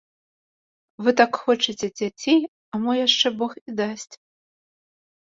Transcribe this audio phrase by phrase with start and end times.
[1.07, 2.39] Вы так хочаце дзяцей,
[2.77, 4.15] а мо яшчэ бог і дасць.